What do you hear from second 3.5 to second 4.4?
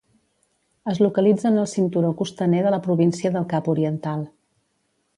Cap Oriental.